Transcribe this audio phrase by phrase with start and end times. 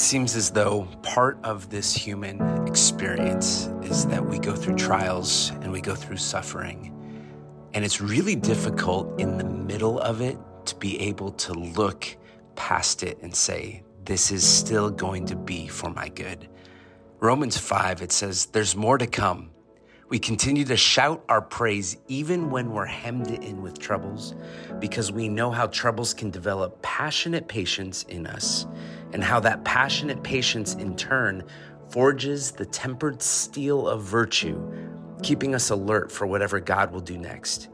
[0.00, 5.70] seems as though part of this human experience is that we go through trials and
[5.70, 6.96] we go through suffering.
[7.74, 12.16] And it's really difficult in the middle of it to be able to look
[12.56, 16.48] past it and say, this is still going to be for my good.
[17.20, 19.50] Romans 5, it says, There's more to come.
[20.08, 24.34] We continue to shout our praise even when we're hemmed in with troubles
[24.80, 28.66] because we know how troubles can develop passionate patience in us
[29.12, 31.44] and how that passionate patience in turn
[31.88, 34.60] forges the tempered steel of virtue,
[35.22, 37.68] keeping us alert for whatever God will do next.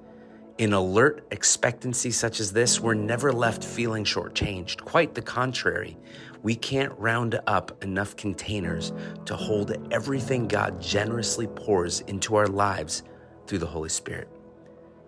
[0.59, 4.83] In alert expectancy such as this, we're never left feeling shortchanged.
[4.83, 5.99] Quite the contrary.
[6.43, 8.93] We can't round up enough containers
[9.27, 13.03] to hold everything God generously pours into our lives
[13.47, 14.29] through the Holy Spirit.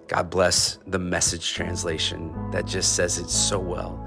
[0.06, 4.06] God bless the message translation that just says it so well.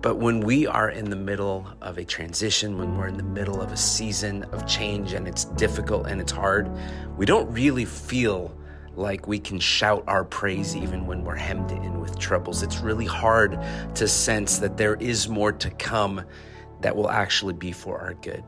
[0.00, 3.60] But when we are in the middle of a transition, when we're in the middle
[3.60, 6.70] of a season of change and it's difficult and it's hard,
[7.16, 8.56] we don't really feel
[8.94, 12.62] like we can shout our praise even when we're hemmed in with troubles.
[12.62, 13.58] It's really hard
[13.96, 16.22] to sense that there is more to come
[16.80, 18.44] that will actually be for our good.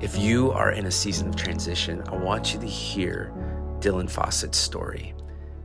[0.00, 3.32] If you are in a season of transition, I want you to hear
[3.80, 5.14] Dillon Fawcett's story.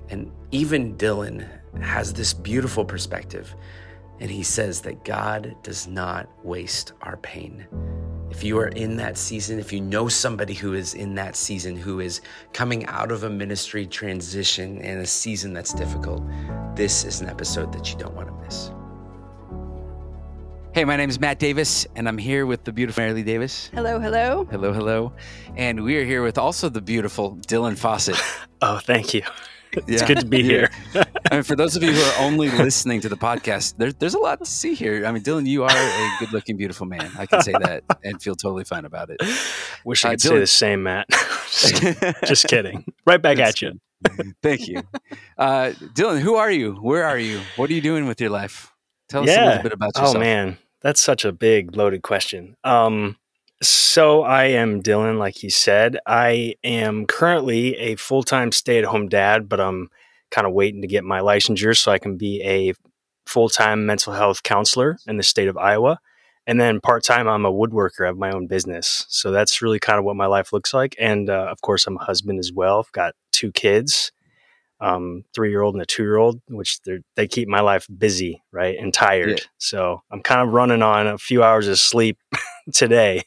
[0.10, 1.48] And even Dillon
[1.82, 3.56] has this beautiful perspective,
[4.20, 7.68] and he says that God does not waste our pain.
[8.30, 11.76] If you are in that season, if you know somebody who is in that season,
[11.76, 16.24] who is coming out of a ministry transition in a season that's difficult,
[16.76, 18.72] this is an episode that you don't want to miss.
[20.74, 23.70] Hey, my name is Matt Davis, and I'm here with the beautiful Mary Lee Davis.
[23.76, 24.48] Hello, hello.
[24.50, 25.14] Hello, hello.
[25.56, 28.20] And we are here with also the beautiful Dillon Fawcett.
[28.64, 29.22] oh, thank you.
[29.88, 30.08] It's yeah.
[30.08, 30.70] good to be here.
[31.32, 34.14] I mean, for those of you who are only listening to the podcast, there, there's
[34.14, 35.06] a lot to see here.
[35.06, 37.12] I mean, Dillon, you are a good looking, beautiful man.
[37.18, 39.18] I can say that and feel totally fine about it.
[39.84, 41.08] Wish I uh, could Dillon, say the same, Matt.
[42.26, 42.86] Just kidding.
[43.06, 43.80] Right back at you.
[44.44, 44.84] Thank you.
[45.38, 46.74] Uh, Dillon, who are you?
[46.74, 47.42] Where are you?
[47.56, 48.72] What are you doing with your life?
[49.10, 49.32] Tell yeah.
[49.32, 50.18] us a little bit about oh, yourself.
[50.18, 50.58] Oh, man.
[50.82, 52.58] That's such a big, loaded question.
[52.64, 53.18] Um,
[53.64, 55.98] so I am Dillon, like he said.
[56.06, 59.90] I am currently a full time stay at home dad, but I'm
[60.32, 62.74] kind of waiting to get my licensure so I can be a
[63.26, 66.00] full time mental health counselor in the state of Iowa.
[66.46, 68.04] And then part time, I'm a woodworker.
[68.04, 69.06] I have my own business.
[69.08, 70.94] So that's really kind of what my life looks like.
[71.00, 72.80] And uh, of course, I'm a husband as well.
[72.80, 74.12] I've got two kids
[74.84, 76.80] um, three year old and a two year old, which
[77.16, 79.40] they keep my life busy, right, and tired.
[79.40, 79.46] Yeah.
[79.58, 82.18] So I'm kind of running on a few hours of sleep
[82.74, 83.24] today.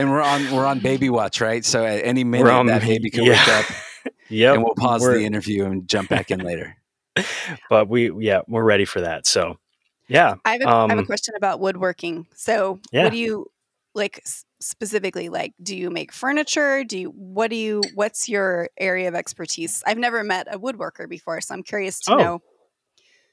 [0.00, 1.62] And we're on we're on baby watch, right?
[1.62, 3.32] So at any minute on, that baby can yeah.
[3.32, 4.14] wake up.
[4.30, 4.54] yep.
[4.54, 6.74] And we'll pause we're, the interview and jump back in later.
[7.70, 9.26] but we yeah we're ready for that.
[9.26, 9.58] So
[10.08, 12.26] yeah, I have a, um, I have a um, question about woodworking.
[12.34, 13.04] So yeah.
[13.04, 13.50] what do you
[13.94, 14.22] like?
[14.62, 19.14] specifically like do you make furniture do you what do you what's your area of
[19.14, 22.42] expertise i've never met a woodworker before so i'm curious to oh, know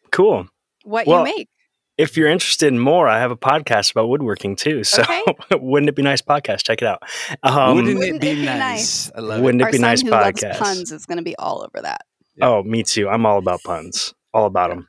[0.09, 0.47] cool
[0.85, 1.49] what well, you make
[1.97, 5.23] if you're interested in more i have a podcast about woodworking too so okay.
[5.53, 7.03] wouldn't it be nice podcast check it out
[7.43, 9.39] um, wouldn't, it be, it be nice, nice?
[9.41, 12.01] wouldn't it be nice who podcast puns is going to be all over that
[12.41, 14.87] oh me too i'm all about puns all about them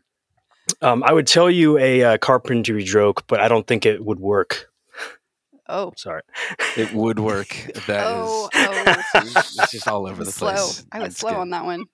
[0.82, 4.20] um, I would tell you a uh, carpentry joke, but I don't think it would
[4.20, 4.68] work
[5.68, 6.22] Oh, sorry.
[6.76, 7.48] It would work.
[7.86, 9.02] That oh, is, oh.
[9.14, 10.50] it's just all over the slow.
[10.50, 10.86] place.
[10.90, 11.84] I was slow on that one.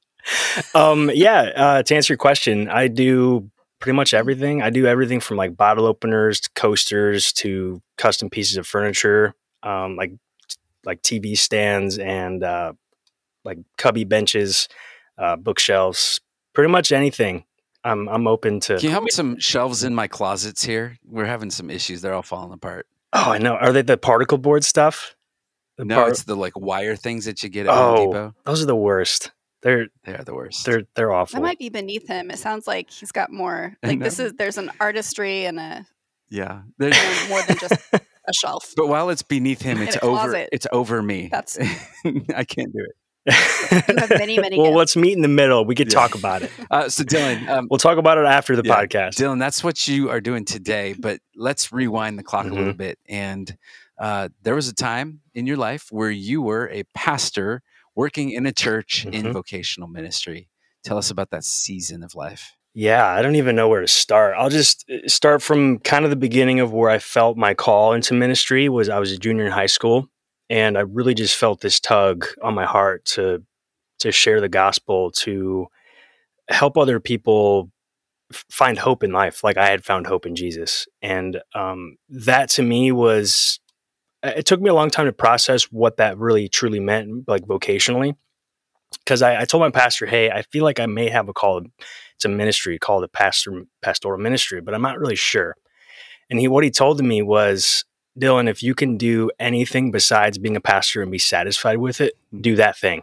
[0.75, 1.51] Um, yeah.
[1.57, 3.51] Uh, to answer your question, I do
[3.85, 4.63] pretty much everything.
[4.63, 9.97] I do everything from like bottle openers to coasters to custom pieces of furniture, um,
[9.97, 10.13] like
[10.87, 12.73] like TV stands and uh,
[13.45, 14.69] like cubby benches,
[15.19, 16.23] uh, bookshelves,
[16.55, 17.45] pretty much anything.
[17.85, 18.79] I'm I'm open to.
[18.79, 20.97] Can you help me some shelves in my closets here?
[21.07, 22.01] We're having some issues.
[22.01, 22.87] They're all falling apart.
[23.13, 23.55] Oh, I know.
[23.55, 25.15] Are they the particle board stuff?
[25.77, 28.35] The no, par- it's the like wire things that you get at oh, Home Depot.
[28.45, 29.31] Those are the worst.
[29.65, 30.67] They're they are the worst.
[30.67, 31.41] They're they're awful.
[31.41, 32.31] That might be beneath him.
[32.31, 33.77] It sounds like he's got more.
[33.83, 35.87] Like this is there's an artistry and a
[36.29, 36.97] yeah, there's
[37.31, 38.75] more than just a shelf.
[38.77, 40.47] But while it's beneath him, it's over.
[40.53, 41.29] It's over me.
[41.33, 41.59] That's
[42.37, 42.95] I can't do it.
[43.89, 44.59] you have many, many.
[44.59, 44.77] well, gifts.
[44.77, 45.65] let's meet in the middle.
[45.65, 45.99] We could yeah.
[45.99, 46.51] talk about it.
[46.71, 49.15] Uh, so, Dillon, um, we'll talk about it after the yeah, podcast.
[49.15, 50.95] Dillon, that's what you are doing today.
[50.99, 52.53] But let's rewind the clock mm-hmm.
[52.53, 52.79] a little mm-hmm.
[52.79, 52.99] bit.
[53.09, 53.57] And
[53.99, 57.63] uh, there was a time in your life where you were a pastor
[57.95, 59.27] working in a church mm-hmm.
[59.27, 60.49] in vocational ministry.
[60.85, 62.57] Tell us about that season of life.
[62.75, 64.35] Yeah, I don't even know where to start.
[64.37, 67.93] I'll just uh, start from kind of the beginning of where I felt my call
[67.93, 70.09] into ministry was I was a junior in high school
[70.51, 73.43] and I really just felt this tug on my heart to
[74.01, 75.69] to share the gospel to
[76.49, 77.71] help other people
[78.51, 80.87] find hope in life like I had found hope in Jesus.
[81.03, 83.61] And um, that to me was,
[84.25, 88.17] it took me a long time to process what that really truly meant, like vocationally.
[89.05, 91.63] Because I, I, told my pastor, hey, I feel like I may have a call.
[92.15, 95.57] It's a ministry called a pastor pastoral ministry, but I'm not really sure.
[96.31, 97.85] And he, what he told me was,
[98.17, 102.15] Dillon, if you can do anything besides being a pastor and be satisfied with it,
[102.41, 103.03] do that thing.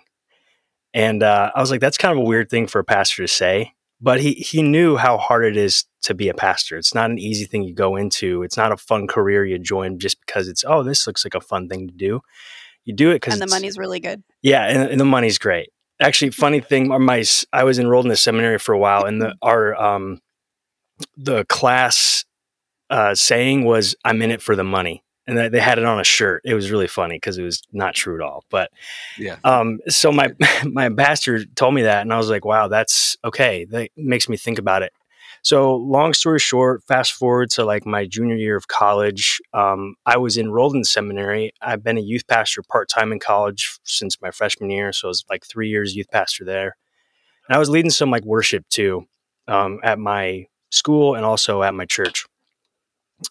[0.93, 3.27] And uh, I was like, that's kind of a weird thing for a pastor to
[3.27, 6.77] say but he he knew how hard it is to be a pastor.
[6.77, 8.43] It's not an easy thing you go into.
[8.43, 11.41] It's not a fun career you join just because it's oh this looks like a
[11.41, 12.21] fun thing to do.
[12.83, 14.23] You do it because and the money's really good.
[14.41, 15.69] Yeah, and, and, the money's great.
[16.01, 19.35] Actually, funny thing, my I was enrolled in the seminary for a while, and the
[19.41, 20.19] our um
[21.15, 22.25] the class
[22.89, 26.03] uh, saying was I'm in it for the money and they had it on a
[26.03, 26.41] shirt.
[26.43, 28.43] It was really funny because it was not true at all.
[28.49, 28.71] But
[29.17, 29.37] yeah.
[29.43, 30.33] Um, so my
[30.65, 33.65] my pastor told me that, and I was like, wow, that's okay.
[33.65, 34.93] That makes me think about it.
[35.43, 40.17] So long story short, fast forward to like my junior year of college, um, I
[40.17, 41.51] was enrolled in seminary.
[41.61, 45.09] I've been a youth pastor part time in college since my freshman year, so I
[45.09, 46.75] was like three years youth pastor there,
[47.47, 49.07] and I was leading some like worship too
[49.47, 52.25] um, at my school and also at my church.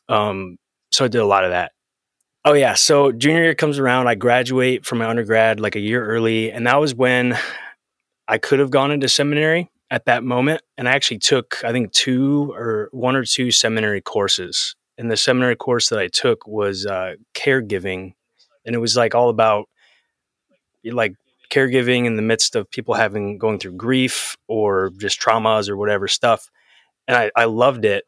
[0.09, 0.57] Um,
[0.91, 1.73] so I did a lot of that.
[2.45, 2.73] Oh yeah.
[2.75, 6.67] So junior year comes around, I graduate from my undergrad like a year early, and
[6.67, 7.37] that was when
[8.27, 10.63] I could have gone into seminary at that moment.
[10.79, 14.75] And I actually took, I think, two or one or two seminary courses.
[14.97, 18.15] And the seminary course that I took was uh, caregiving,
[18.65, 19.69] and it was like all about
[20.85, 21.15] like
[21.51, 26.09] caregiving in the midst of people having going through grief or just traumas or whatever
[26.09, 26.51] stuff.
[27.07, 28.05] And I, I loved it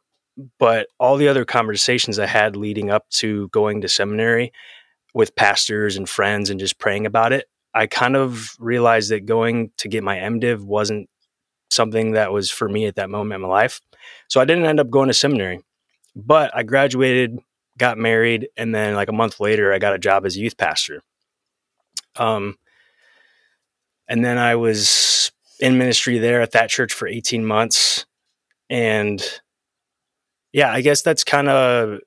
[0.59, 4.53] but all the other conversations I had leading up to going to seminary
[5.15, 9.73] with pastors and friends and just praying about it, I kind of realized that going
[9.79, 11.09] to get my MDiv wasn't
[11.71, 13.81] something that was for me at that moment in my life.
[14.29, 15.61] So I didn't end up going to seminary,
[16.15, 17.39] but I graduated,
[17.79, 20.57] got married, and then like a month later, I got a job as a youth
[20.57, 21.03] pastor.
[22.17, 22.59] Um,
[24.09, 28.05] and then I was in ministry there at that church for 18 months.
[28.69, 29.23] And
[30.53, 32.01] yeah, I guess that's kind of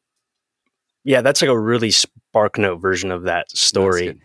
[1.03, 4.19] yeah, that's like a really spark note version of that story.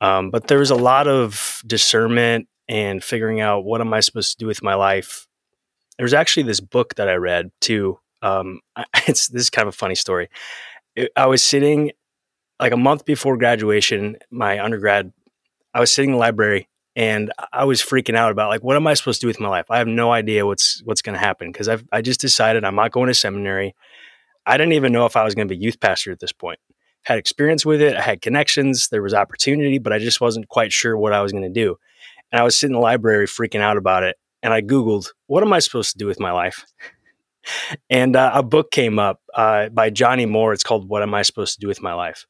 [0.00, 4.32] Um, but there was a lot of discernment and figuring out what am I supposed
[4.32, 5.26] to do with my life.
[5.98, 7.98] There's actually this book that I read too.
[8.22, 8.60] Um,
[9.06, 10.28] it's this is kind of a funny story.
[10.94, 11.92] It, I was sitting
[12.60, 15.12] like a month before graduation, my undergrad.
[15.72, 18.86] I was sitting in the library and I was freaking out about like what am
[18.86, 19.66] I supposed to do with my life?
[19.70, 22.76] I have no idea what's what's going to happen because I I just decided I'm
[22.76, 23.74] not going to seminary.
[24.46, 26.58] I didn't even know if I was going to be youth pastor at this point.
[27.04, 30.72] Had experience with it, I had connections, there was opportunity, but I just wasn't quite
[30.72, 31.76] sure what I was going to do.
[32.32, 35.42] And I was sitting in the library freaking out about it, and I googled what
[35.42, 36.64] am I supposed to do with my life.
[37.90, 40.52] and uh, a book came up uh, by Johnnie Moore.
[40.52, 42.26] It's called "What Am I Supposed to Do with My Life."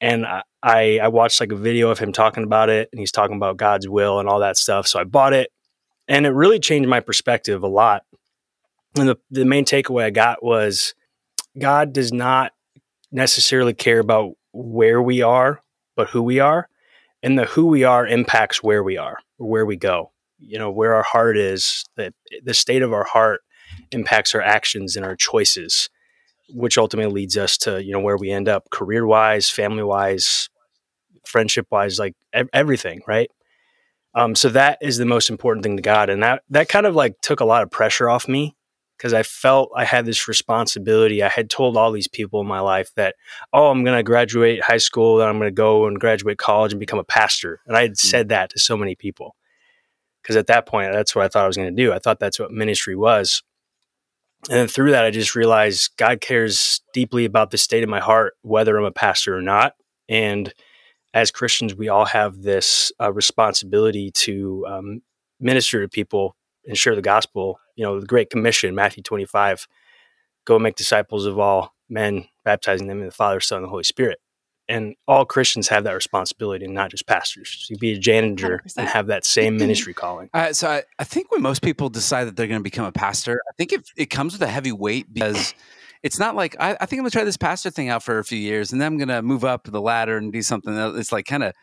[0.00, 3.36] And I I watched like a video of him talking about it, and he's talking
[3.36, 4.86] about God's will and all that stuff.
[4.86, 5.50] So I bought it,
[6.08, 8.04] and it really changed my perspective a lot.
[8.96, 10.94] And the the main takeaway I got was
[11.58, 12.52] God does not
[13.12, 15.62] necessarily care about where we are,
[15.96, 16.68] but who we are,
[17.22, 20.12] and the who we are impacts where we are or where we go.
[20.38, 21.84] You know where our heart is.
[21.96, 23.42] That the state of our heart
[23.90, 25.88] impacts our actions and our choices
[26.50, 30.48] which ultimately leads us to you know where we end up career wise family wise
[31.26, 33.30] friendship wise like ev- everything right?
[34.16, 36.94] Um, so that is the most important thing to god and that that kind of
[36.94, 38.54] like took a lot of pressure off me
[38.96, 41.20] because i felt i had this responsibility.
[41.20, 43.16] I had told all these people in my life that
[43.52, 46.72] oh i'm going to graduate high school then i'm going to go and graduate college
[46.72, 48.06] and become a pastor and i had mm-hmm.
[48.06, 49.34] said that to so many people
[50.22, 51.92] because at that point that's what i thought i was going to do.
[51.92, 53.42] I thought that's what ministry was
[54.48, 58.00] and then through that, I just realized God cares deeply about the state of my
[58.00, 59.74] heart, whether I'm a pastor or not.
[60.08, 60.52] And
[61.14, 65.02] as Christians, we all have this uh, responsibility to um,
[65.40, 66.36] minister to people
[66.66, 67.58] and share the gospel.
[67.76, 69.66] You know, the Great Commission, Matthew 25
[70.44, 73.84] go make disciples of all men, baptizing them in the Father, Son, and the Holy
[73.84, 74.18] Spirit
[74.68, 77.66] and all Christians have that responsibility, and not just pastors.
[77.68, 78.76] You be a janitor 100%.
[78.78, 80.30] and have that same ministry calling.
[80.32, 82.92] Uh, so I, I, think when most people decide that they're going to become a
[82.92, 85.54] pastor, I think it, it comes with a heavy weight because
[86.02, 88.18] it's not like I, I think I'm going to try this pastor thing out for
[88.18, 90.76] a few years and then I'm going to move up the ladder and do something
[90.76, 90.98] else.
[90.98, 91.54] It's like kind of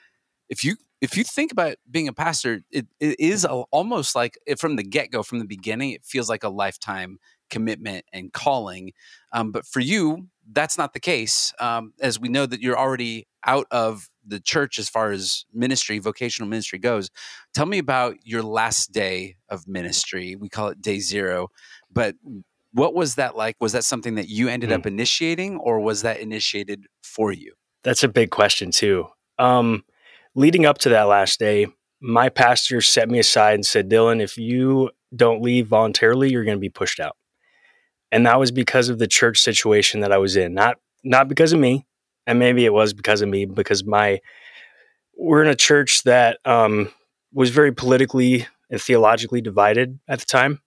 [0.49, 4.37] if you if you think about being a pastor, it, it is a, almost like
[4.59, 7.17] from the get go, from the beginning, it feels like a lifetime
[7.51, 8.93] commitment and calling.
[9.31, 13.27] Um, but for you, that's not the case, um, as we know that you're already
[13.45, 17.09] out of the church as far as ministry, vocational ministry goes.
[17.53, 20.35] Tell me about your last day of ministry.
[20.35, 21.49] We call it day zero,
[21.91, 22.15] but
[22.73, 23.57] what was that like?
[23.59, 24.75] Was that something that you ended mm.
[24.75, 27.53] up initiating, or was that initiated for you?
[27.83, 29.07] That's a big question too.
[29.37, 29.83] Um,
[30.35, 31.67] leading up to that last day,
[31.99, 36.57] my pastor set me aside and said, "Dillon, if you don't leave voluntarily, you're going
[36.57, 37.17] to be pushed out."
[38.11, 41.53] And that was because of the church situation that I was in, not not because
[41.53, 41.85] of me,
[42.27, 44.19] and maybe it was because of me because my
[45.17, 46.89] we're in a church that um,
[47.33, 50.61] was very politically and theologically divided at the time,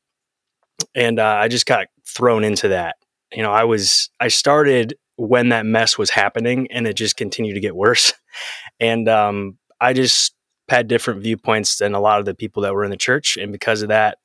[0.95, 2.97] and uh, I just got thrown into that.
[3.33, 7.55] You know, I was I started when that mess was happening, and it just continued
[7.55, 8.13] to get worse.
[8.81, 10.35] And um, I just
[10.69, 13.53] had different viewpoints than a lot of the people that were in the church, and
[13.53, 14.19] because of that,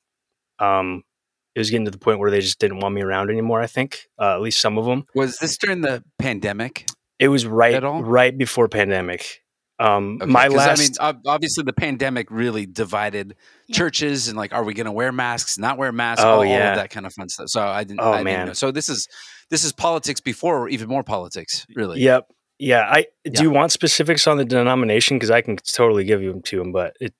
[0.58, 1.04] um,
[1.54, 3.60] it was getting to the point where they just didn't want me around anymore.
[3.60, 5.06] I think uh, at least some of them.
[5.14, 6.86] Was this during the pandemic?
[7.18, 9.42] It was right right before pandemic.
[9.78, 13.34] Um, okay, my last, I mean, obviously the pandemic really divided
[13.66, 13.76] yeah.
[13.76, 15.56] churches and like, are we going to wear masks?
[15.56, 16.22] Not wear masks?
[16.22, 17.48] Oh all, yeah, all of that kind of fun stuff.
[17.48, 18.00] So I didn't.
[18.00, 18.46] Oh I man.
[18.46, 19.08] Didn't so this is
[19.48, 22.00] this is politics before even more politics, really.
[22.00, 22.30] Yep.
[22.58, 22.86] Yeah.
[22.90, 23.42] I do yeah.
[23.42, 26.72] you want specifics on the denomination because I can totally give you them to them,
[26.72, 27.14] but it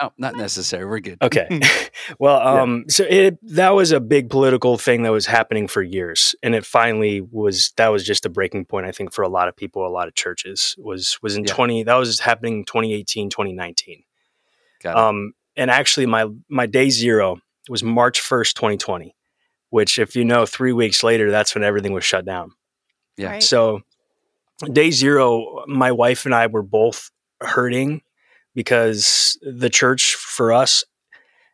[0.00, 0.84] no, not necessary.
[0.84, 1.18] We're good.
[1.22, 1.60] Okay.
[2.18, 2.92] well, um, yeah.
[2.92, 6.64] so it that was a big political thing that was happening for years, and it
[6.64, 7.72] finally was.
[7.76, 10.08] That was just a breaking point, I think, for a lot of people, a lot
[10.08, 10.74] of churches.
[10.78, 11.52] Was was in yeah.
[11.52, 11.82] twenty.
[11.82, 14.02] That was happening 2018, 2019.
[14.82, 14.96] Got it.
[14.96, 19.14] Um, and actually, my my day zero was March first, twenty twenty,
[19.70, 22.52] which, if you know, three weeks later, that's when everything was shut down.
[23.16, 23.32] Yeah.
[23.32, 23.42] Right.
[23.42, 23.82] So,
[24.72, 28.02] day zero, my wife and I were both hurting
[28.58, 30.82] because the church for us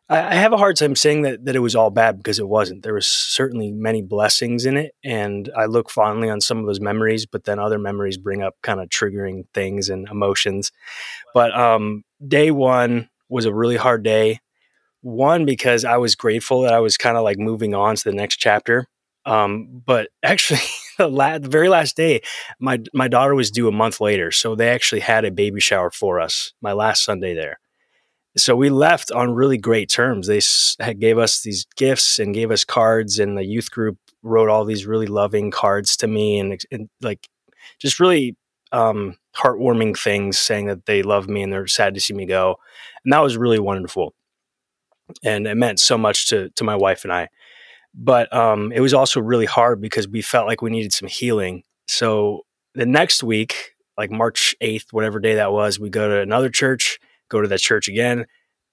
[0.07, 2.83] I, have a hard time saying that that it was all bad because it wasn't.
[2.83, 6.79] There was certainly many blessings in it, and I look fondly on some of those
[6.79, 7.25] memories.
[7.25, 10.71] But then other memories bring up kind of triggering things and emotions.
[11.33, 14.39] But um, day one was a really hard day.
[15.01, 18.15] One because I was grateful that I was kind of like moving on to the
[18.15, 18.87] next chapter.
[19.25, 20.61] Um, but actually,
[20.97, 22.21] the, the very last day,
[22.59, 25.91] my my daughter was due a month later, so they actually had a baby shower
[25.91, 26.53] for us.
[26.61, 27.59] My last Sunday there,
[28.37, 30.27] so we left on really great terms.
[30.27, 30.41] They
[30.93, 34.85] gave us these gifts and gave us cards, and the youth group wrote all these
[34.85, 37.27] really loving cards to me, and, and like
[37.79, 38.35] just really
[38.71, 42.57] um, heartwarming things, saying that they love me and they're sad to see me go,
[43.03, 44.13] and that was really wonderful,
[45.23, 47.29] and it meant so much to to my wife and I
[47.95, 51.63] but um, it was also really hard because we felt like we needed some healing.
[51.87, 56.49] So the next week, like March 8th, whatever day that was, we go to another
[56.49, 56.99] church,
[57.29, 58.25] go to that church again,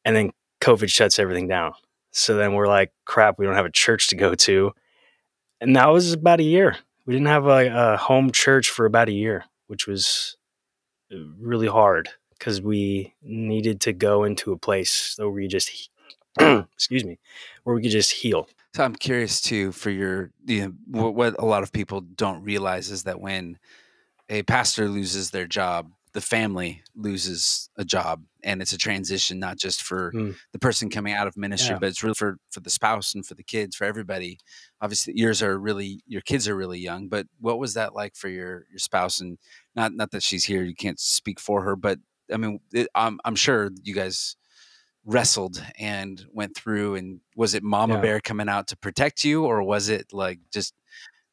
[0.05, 1.73] and then COVID shuts everything down.
[2.11, 4.73] So then we're like, crap, we don't have a church to go to.
[5.61, 6.77] And that was about a year.
[7.07, 10.37] We didn't have a, a home church for about a year, which was
[11.13, 15.91] uh, really hard because we needed to go into a place where we just,
[16.41, 17.19] excuse me,
[17.63, 18.49] where we could just heal.
[18.75, 22.43] So I'm curious too for your you know what, what a lot of people don't
[22.43, 23.59] realize is that when
[24.29, 29.59] a pastor loses their job, the family loses a job and it's a transition not
[29.59, 30.35] just for mm.
[30.53, 31.79] the person coming out of ministry yeah.
[31.79, 34.39] but it's really for for the spouse and for the kids for everybody
[34.81, 38.29] obviously yours are really your kids are really young but what was that like for
[38.29, 39.39] your your spouse and
[39.75, 41.99] not not that she's here you can't speak for her but
[42.33, 44.37] i mean it, I'm, I'm sure you guys
[45.05, 48.01] wrestled and went through and was it mama yeah.
[48.01, 50.75] bear coming out to protect you or was it like just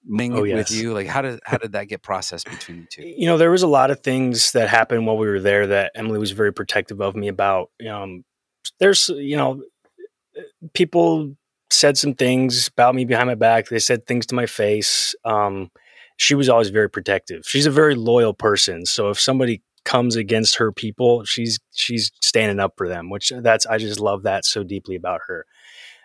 [0.04, 0.72] mingling oh, yes.
[0.72, 3.38] with you like how did how did that get processed between you two you know
[3.38, 6.32] there was a lot of things that happened while we were there that emily was
[6.32, 8.24] very protective of me about um
[8.80, 9.62] there's you know
[10.74, 11.36] people
[11.70, 15.70] said some things about me behind my back they said things to my face um
[16.18, 20.58] she was always very protective she's a very loyal person so if somebody comes against
[20.58, 24.64] her people, she's she's standing up for them, which that's I just love that so
[24.64, 25.46] deeply about her.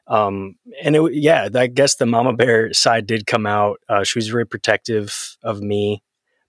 [0.07, 3.79] Um, and it, yeah, I guess the mama bear side did come out.
[3.89, 6.03] Uh, she was very protective of me,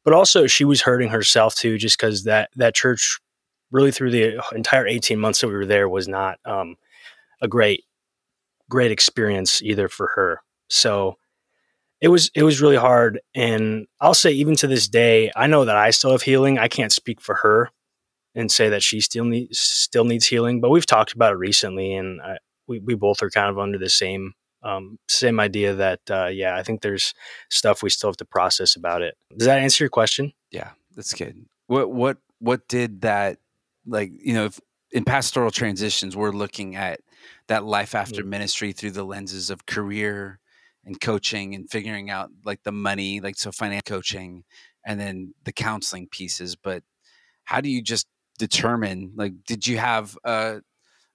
[0.03, 3.19] but also she was hurting herself too, just because that that church
[3.71, 6.75] really through the entire 18 months that we were there was not um,
[7.41, 7.83] a great
[8.69, 10.41] great experience either for her.
[10.69, 11.17] So
[12.01, 15.65] it was it was really hard and i'll say even to this day i know
[15.65, 17.69] that i still have healing i can't speak for her
[18.33, 21.93] and say that she still needs still needs healing but we've talked about it recently
[21.93, 22.37] and I,
[22.67, 24.33] we, we both are kind of under the same
[24.63, 27.13] um, same idea that uh, yeah i think there's
[27.49, 29.15] stuff we still have to process about it.
[29.37, 30.33] Does that answer your question?
[30.49, 31.45] Yeah that's good.
[31.67, 33.37] What what what did that
[33.85, 34.59] like you know if,
[34.91, 37.01] in pastoral transitions we're looking at
[37.47, 38.29] that life after mm-hmm.
[38.29, 40.39] ministry through the lenses of career
[40.85, 44.43] and coaching and figuring out like the money, like so financial coaching,
[44.85, 46.55] and then the counseling pieces.
[46.55, 46.83] But
[47.45, 50.61] how do you just determine like did you have a,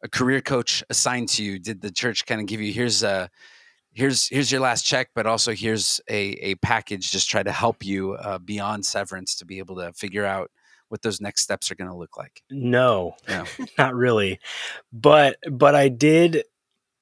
[0.02, 3.28] a career coach assigned to you did the church kind of give you here's a
[3.92, 7.84] here's here's your last check but also here's a, a package just try to help
[7.84, 10.50] you uh, beyond severance to be able to figure out
[10.88, 13.44] what those next steps are going to look like no no
[13.78, 14.38] not really
[14.92, 16.42] but but i did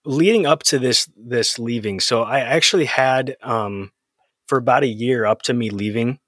[0.08, 3.92] leading up to this this leaving so i actually had um
[4.46, 6.18] for about a year up to me leaving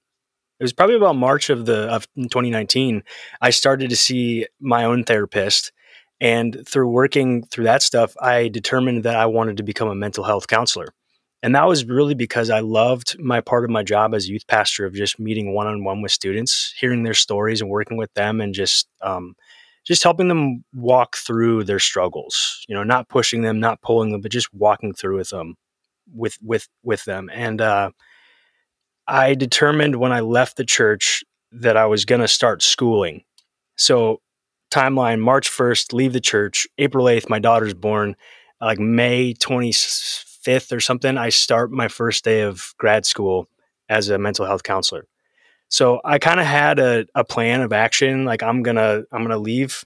[0.61, 3.01] it was probably about March of the of 2019.
[3.41, 5.71] I started to see my own therapist,
[6.19, 10.23] and through working through that stuff, I determined that I wanted to become a mental
[10.23, 10.93] health counselor.
[11.41, 14.85] And that was really because I loved my part of my job as youth pastor
[14.85, 18.39] of just meeting one on one with students, hearing their stories and working with them,
[18.39, 19.33] and just um,
[19.85, 22.63] just helping them walk through their struggles.
[22.67, 25.55] You know, not pushing them, not pulling them, but just walking through with them,
[26.13, 27.29] with with with them.
[27.33, 27.91] And uh,
[29.07, 33.23] I determined when I left the church that I was going to start schooling.
[33.77, 34.21] So,
[34.71, 36.67] timeline March 1st, leave the church.
[36.77, 38.15] April 8th, my daughter's born.
[38.61, 43.49] Like May 25th or something, I start my first day of grad school
[43.89, 45.07] as a mental health counselor.
[45.71, 48.25] So I kind of had a, a plan of action.
[48.25, 49.85] Like I'm gonna I'm gonna leave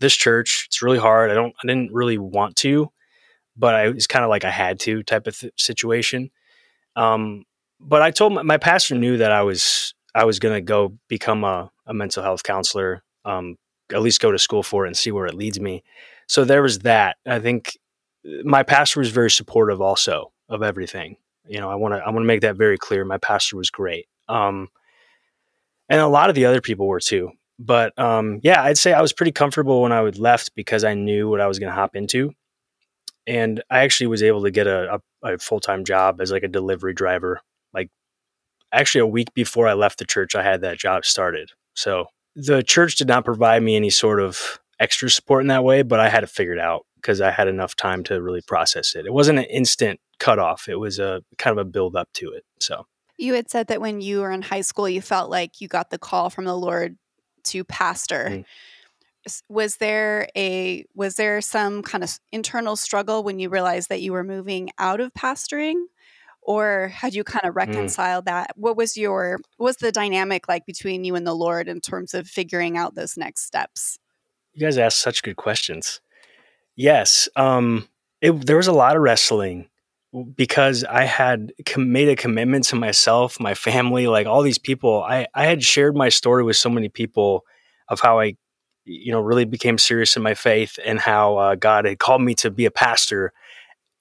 [0.00, 0.64] this church.
[0.66, 1.30] It's really hard.
[1.30, 2.90] I don't I didn't really want to,
[3.56, 6.30] but I was kind of like I had to type of th- situation.
[6.96, 7.44] Um,
[7.78, 11.44] but I told my, my, pastor knew that I was I was to go become
[11.44, 13.56] a, a, mental health counselor, um,
[13.92, 15.84] at least go to school for it and see where it leads me.
[16.26, 17.16] So there was that.
[17.24, 17.78] I think
[18.26, 21.16] uh, my pastor was very supportive also of everything.
[21.46, 23.04] You know, I want to I want to make that very clear.
[23.04, 24.68] My pastor was great, um,
[25.90, 27.30] and a lot of the other people were too.
[27.58, 30.94] But um, yeah, I'd say I was pretty comfortable when I would left because I
[30.94, 32.32] knew what I was going to hop into,
[33.26, 36.42] and I actually was able to get a, a, a full time job as like
[36.42, 37.42] a delivery driver
[37.72, 37.90] like
[38.72, 41.50] actually a week before I left the church, I had that job started.
[41.74, 42.06] So
[42.36, 46.00] the church did not provide me any sort of extra support in that way, but
[46.00, 49.06] I had it figured out because I had enough time to really process it.
[49.06, 50.68] It wasn't an instant cutoff.
[50.68, 52.44] It was a kind of a build up to it.
[52.60, 52.86] So
[53.20, 55.90] you had said that when you were in high school, you felt like you got
[55.90, 56.96] the call from the Lord
[57.44, 58.28] to pastor.
[58.30, 58.44] Mm.
[59.48, 64.12] Was there a was there some kind of internal struggle when you realized that you
[64.12, 65.74] were moving out of pastoring?
[66.42, 67.56] or had you kind of mm.
[67.56, 68.26] reconciled mm.
[68.26, 71.80] that what was your what was the dynamic like between you and the lord in
[71.80, 73.98] terms of figuring out those next steps
[74.52, 76.00] you guys ask such good questions
[76.76, 77.86] yes um
[78.20, 79.68] it, there was a lot of wrestling
[80.34, 85.02] because i had com- made a commitment to myself my family like all these people
[85.04, 87.44] i i had shared my story with so many people
[87.88, 88.34] of how i
[88.84, 92.34] you know really became serious in my faith and how uh, god had called me
[92.34, 93.32] to be a pastor.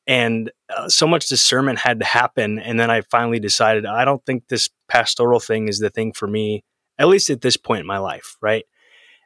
[0.07, 4.25] And uh, so much discernment had to happen and then i finally decided i don't
[4.25, 6.63] think this pastoral thing is the thing for me
[6.97, 8.65] at least at this point in my life right?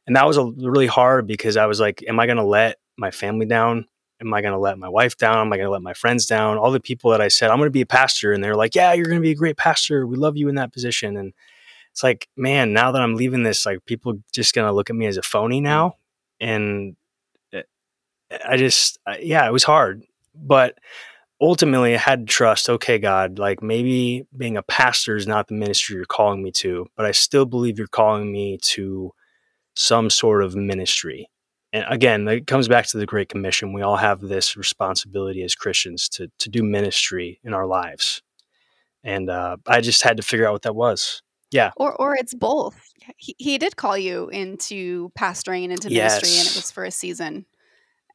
[0.06, 2.80] And that was a, really hard because i was like am i going to let
[2.98, 3.86] my family down
[4.22, 5.40] am i going to let my wife down?
[5.40, 6.58] Am i going to let my friends down?
[6.58, 8.76] All the people that i said i'm going to be a pastor and they're like
[8.76, 10.06] yeah you're going to be a great pastor.
[10.08, 11.18] We love you in that position.
[11.18, 11.34] And
[11.92, 14.96] it's like man now that i'm leaving this like people just going to look at
[14.96, 15.98] me as a phony now
[16.40, 16.96] and
[17.54, 17.62] eh,
[18.48, 20.04] i just yeah it was hard.
[20.36, 20.80] But
[21.44, 25.54] ultimately I had to trust, okay, God, like maybe being a pastor is not the
[25.54, 29.12] ministry you're calling me to, but I still believe you're calling me to
[29.76, 31.30] some sort of ministry.
[31.74, 33.74] And again, it comes back to the Great Commission.
[33.74, 38.22] We all have this responsibility as Christians to to do ministry in our lives.
[39.04, 41.24] And uh, I just had to figure out what that was.
[41.52, 41.72] Yeah.
[41.76, 42.94] Or or it's both.
[43.18, 46.14] He, he did call you into pastoring and into yes.
[46.14, 47.46] ministry, and it was for a season.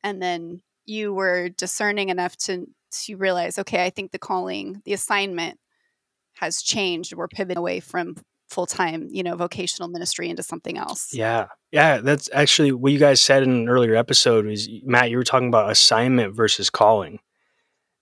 [0.03, 4.93] And then you were discerning enough to to realize, okay, I think the calling, the
[4.93, 5.59] assignment
[6.35, 7.13] has changed.
[7.13, 8.17] We're pivoting away from
[8.49, 11.13] full time, you know, vocational ministry into something else.
[11.13, 11.47] Yeah.
[11.71, 11.99] Yeah.
[11.99, 15.49] That's actually what you guys said in an earlier episode was Matt, you were talking
[15.49, 17.21] about assignment versus calling.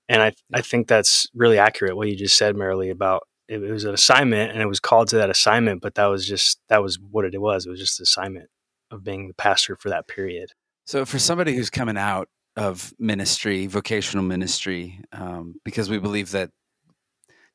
[0.08, 3.70] And I, I think that's really accurate what you just said, Marilee, about it, it
[3.70, 6.82] was an assignment and it was called to that assignment, but that was just that
[6.82, 7.66] was what it was.
[7.66, 8.48] It was just the assignment
[8.90, 10.52] of being the pastor for that period.
[10.86, 16.50] So for somebody who's coming out of ministry, vocational ministry, um, because we believe that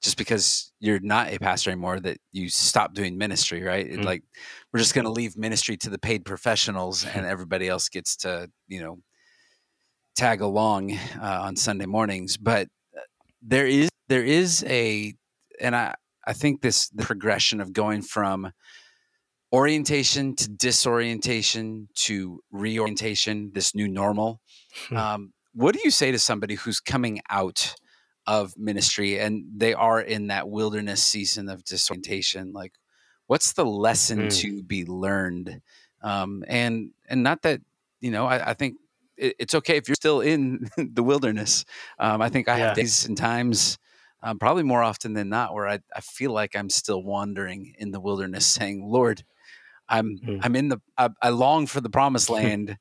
[0.02, 3.88] just because you're not a pastor anymore, that you stop doing ministry, right?
[3.88, 4.02] Mm-hmm.
[4.02, 4.24] Like
[4.74, 8.50] we're just going to leave ministry to the paid professionals, and everybody else gets to,
[8.68, 9.00] you know,
[10.16, 12.38] tag along uh, on Sunday mornings.
[12.38, 13.02] But uh,
[13.42, 15.14] there is there is a,
[15.60, 18.52] and I I think this the progression of going from
[19.54, 24.40] orientation to disorientation to reorientation, this new normal.
[24.88, 24.98] Hmm.
[24.98, 27.76] Um, what do you say to somebody who's coming out
[28.40, 32.54] of ministry and they are in that wilderness season of disorientation?
[32.54, 32.74] Like,
[33.32, 34.40] what's the lesson mm.
[34.42, 35.62] to be learned
[36.04, 37.62] um, and and not that
[38.02, 38.76] you know i, I think
[39.16, 41.64] it, it's okay if you're still in the wilderness
[41.98, 42.68] um, i think i yeah.
[42.68, 43.78] have days and times
[44.22, 47.92] um, probably more often than not where I, I feel like i'm still wandering in
[47.92, 49.24] the wilderness saying lord
[49.88, 50.40] i'm mm.
[50.44, 52.78] i'm in the I, I, long for the promised land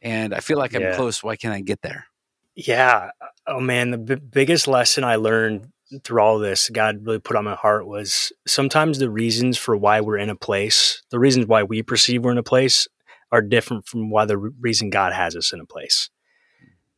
[0.00, 0.96] and i feel like i'm yeah.
[0.96, 2.06] close why can't i get there
[2.54, 3.10] yeah
[3.46, 5.68] oh man the b- biggest lesson i learned
[6.04, 10.00] through all this God really put on my heart was sometimes the reasons for why
[10.00, 12.88] we're in a place, the reasons why we perceive we're in a place
[13.30, 16.10] are different from why the reason God has us in a place.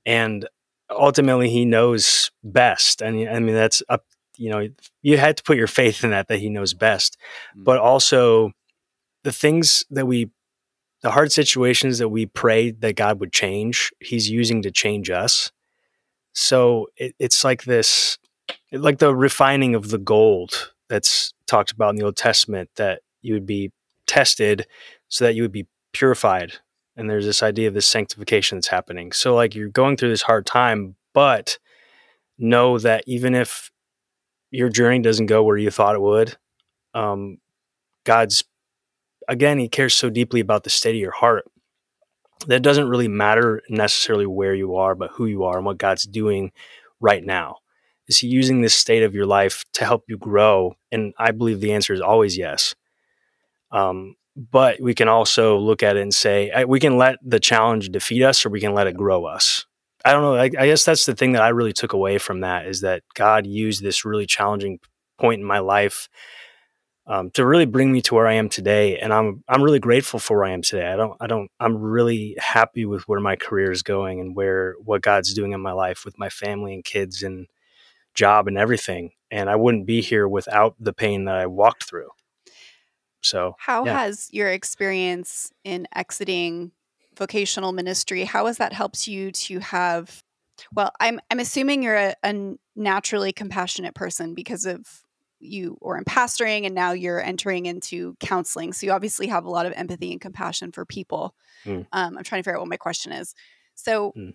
[0.04, 0.48] And
[0.90, 3.00] ultimately he knows best.
[3.02, 4.04] And I mean that's up,
[4.36, 4.68] you know,
[5.02, 7.16] you had to put your faith in that that he knows best.
[7.56, 7.64] Mm.
[7.64, 8.52] But also
[9.22, 10.30] the things that we
[11.04, 15.52] the hard situations that we pray that God would change, he's using to change us.
[16.32, 18.18] So it, it's like this
[18.72, 23.34] like the refining of the gold that's talked about in the Old Testament that you
[23.34, 23.70] would be
[24.06, 24.66] tested
[25.08, 26.54] so that you would be purified.
[26.96, 29.12] And there's this idea of this sanctification that's happening.
[29.12, 31.58] So like you're going through this hard time, but
[32.38, 33.70] know that even if
[34.50, 36.38] your journey doesn't go where you thought it would,
[36.94, 37.38] um,
[38.04, 38.42] God's
[39.28, 41.44] again, He cares so deeply about the state of your heart
[42.46, 46.04] that doesn't really matter necessarily where you are, but who you are and what God's
[46.04, 46.52] doing
[47.00, 47.56] right now.
[48.06, 50.76] Is he using this state of your life to help you grow?
[50.92, 52.74] And I believe the answer is always yes.
[53.70, 57.90] Um, but we can also look at it and say we can let the challenge
[57.90, 59.64] defeat us or we can let it grow us.
[60.04, 60.34] I don't know.
[60.34, 63.02] I, I guess that's the thing that I really took away from that is that
[63.14, 64.80] God used this really challenging
[65.18, 66.08] point in my life
[67.06, 70.18] um, to really bring me to where I am today, and I'm I'm really grateful
[70.18, 70.86] for where I am today.
[70.86, 74.74] I don't I don't I'm really happy with where my career is going and where
[74.84, 77.46] what God's doing in my life with my family and kids and
[78.14, 79.10] job and everything.
[79.30, 82.08] And I wouldn't be here without the pain that I walked through.
[83.20, 83.98] So, how yeah.
[83.98, 86.72] has your experience in exiting
[87.16, 88.24] vocational ministry?
[88.24, 90.22] How has that helped you to have?
[90.72, 95.03] Well, I'm I'm assuming you're a, a naturally compassionate person because of
[95.44, 98.72] you were in pastoring, and now you're entering into counseling.
[98.72, 101.35] So you obviously have a lot of empathy and compassion for people.
[101.64, 101.87] Mm.
[101.92, 103.35] Um, I'm trying to figure out what my question is.
[103.74, 104.35] So, mm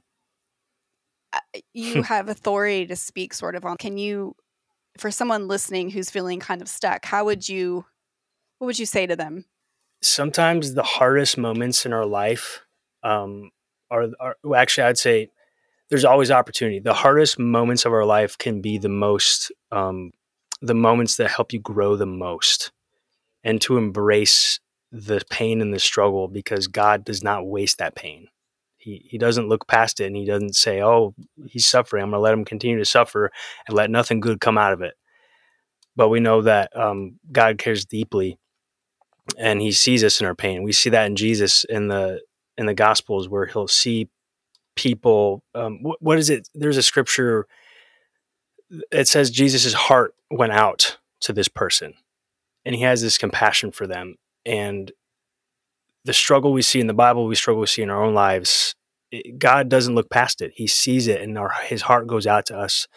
[1.73, 4.35] you have authority to speak sort of on can you
[4.97, 7.85] for someone listening who's feeling kind of stuck how would you
[8.57, 9.45] what would you say to them
[10.01, 12.61] sometimes the hardest moments in our life
[13.03, 13.51] um,
[13.91, 15.29] are, are well, actually i'd say
[15.89, 20.11] there's always opportunity the hardest moments of our life can be the most um,
[20.61, 22.71] the moments that help you grow the most
[23.43, 24.59] and to embrace
[24.91, 28.27] the pain and the struggle because god does not waste that pain
[28.79, 31.13] he, he doesn't look past it and he doesn't say, oh,
[31.45, 32.01] he's suffering.
[32.01, 33.29] I'm going to let him continue to suffer
[33.67, 34.93] and let nothing good come out of it.
[35.95, 38.39] But we know that um, God cares deeply
[39.37, 40.63] and he sees us in our pain.
[40.63, 42.21] We see that in Jesus in the
[42.57, 44.09] in the Gospels where he'll see
[44.75, 45.43] people.
[45.53, 46.47] Um, what, what is it?
[46.55, 47.47] There's a scripture.
[48.91, 51.93] It says Jesus' heart went out to this person,
[52.65, 54.15] and he has this compassion for them.
[54.45, 54.91] And
[56.05, 58.75] the struggle we see in the Bible, we struggle we see in our own lives.
[59.37, 62.57] God doesn't look past it; He sees it, and our His heart goes out to
[62.57, 62.87] us,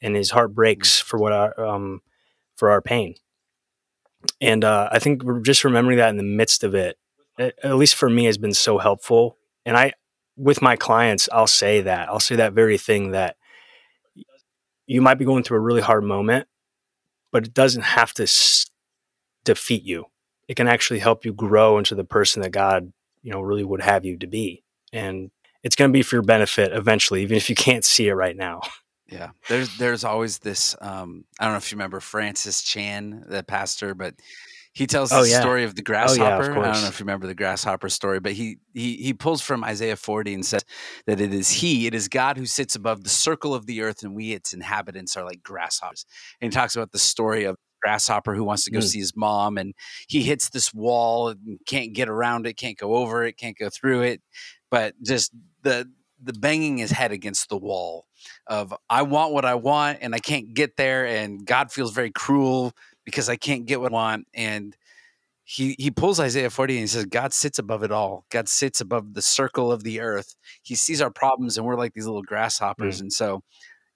[0.00, 1.04] and His heart breaks mm.
[1.04, 2.00] for what our um,
[2.56, 3.14] for our pain.
[4.40, 6.98] And uh, I think just remembering that in the midst of it,
[7.38, 9.36] at least for me, has been so helpful.
[9.64, 9.92] And I,
[10.36, 13.36] with my clients, I'll say that I'll say that very thing that
[14.88, 16.48] you might be going through a really hard moment,
[17.30, 18.66] but it doesn't have to s-
[19.44, 20.06] defeat you
[20.48, 22.90] it can actually help you grow into the person that God,
[23.22, 24.64] you know, really would have you to be.
[24.92, 25.30] And
[25.62, 28.36] it's going to be for your benefit eventually, even if you can't see it right
[28.36, 28.62] now.
[29.10, 30.76] Yeah, there's there's always this.
[30.82, 34.12] Um, I don't know if you remember Francis Chan, the pastor, but
[34.78, 35.40] he tells oh, the yeah.
[35.40, 36.22] story of the grasshopper.
[36.22, 39.12] Oh, yeah, I don't know if you remember the grasshopper story, but he he he
[39.12, 40.64] pulls from Isaiah 40 and says
[41.06, 44.04] that it is he, it is God who sits above the circle of the earth,
[44.04, 46.06] and we its inhabitants are like grasshoppers.
[46.40, 48.84] And he talks about the story of the grasshopper who wants to go mm.
[48.84, 49.74] see his mom and
[50.06, 53.68] he hits this wall and can't get around it can't go over it can't go
[53.68, 54.20] through it
[54.68, 55.88] but just the
[56.20, 58.06] the banging his head against the wall
[58.48, 62.10] of i want what i want and i can't get there and god feels very
[62.10, 62.72] cruel
[63.08, 64.76] because i can't get what i want and
[65.50, 68.26] he he pulls Isaiah 40 and he says, God sits above it all.
[68.28, 70.36] God sits above the circle of the earth.
[70.60, 72.98] He sees our problems and we're like these little grasshoppers.
[72.98, 73.00] Mm.
[73.00, 73.42] And so,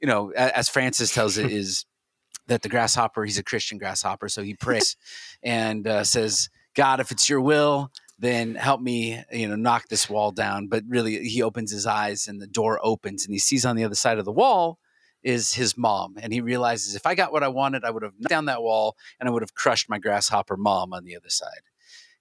[0.01, 1.85] you know, as Francis tells it, is
[2.47, 4.97] that the grasshopper, he's a Christian grasshopper, so he prays
[5.43, 10.09] and uh, says, God, if it's your will, then help me, you know, knock this
[10.09, 10.69] wall down.
[10.69, 13.85] But really, he opens his eyes and the door opens and he sees on the
[13.85, 14.79] other side of the wall
[15.23, 18.13] is his mom, and he realizes if I got what I wanted, I would have
[18.19, 21.29] knocked down that wall and I would have crushed my grasshopper mom on the other
[21.29, 21.63] side.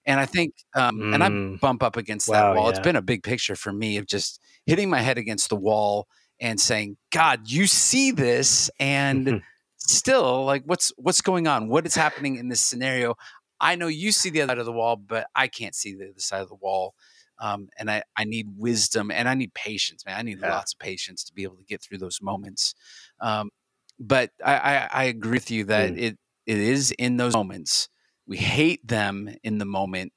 [0.04, 1.14] And I think, um, mm.
[1.14, 1.60] and I mm.
[1.60, 2.64] bump up against wow, that wall.
[2.66, 2.70] Yeah.
[2.70, 6.08] It's been a big picture for me of just hitting my head against the wall
[6.40, 9.42] and saying, "God, you see this, and
[9.76, 11.68] still, like, what's what's going on?
[11.68, 13.14] What is happening in this scenario?
[13.60, 16.10] I know you see the other side of the wall, but I can't see the
[16.10, 16.94] other side of the wall."
[17.40, 20.16] Um, and I, I need wisdom and I need patience, man.
[20.18, 20.54] I need yeah.
[20.54, 22.74] lots of patience to be able to get through those moments.
[23.20, 23.50] Um,
[23.98, 25.98] but I, I, I, agree with you that mm.
[25.98, 27.88] it it is in those moments
[28.26, 30.12] we hate them in the moment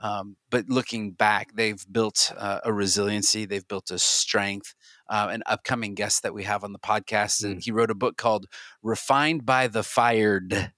[0.00, 4.74] um, but looking back they've built uh, a resiliency they've built a strength
[5.08, 7.64] uh, an upcoming guest that we have on the podcast and mm.
[7.64, 8.46] he wrote a book called
[8.82, 10.72] refined by the fired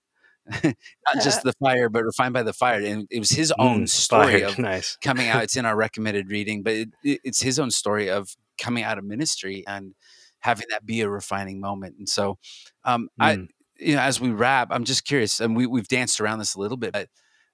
[0.64, 3.88] not just the fire but refined by the fire and it was his own mm,
[3.88, 4.96] story of nice.
[4.96, 8.36] coming out it's in our recommended reading but it, it, it's his own story of
[8.58, 9.94] coming out of ministry and
[10.40, 12.38] having that be a refining moment and so
[12.84, 13.24] um, mm.
[13.24, 13.46] i
[13.80, 16.60] you know, as we wrap, I'm just curious, and we we've danced around this a
[16.60, 17.08] little bit, but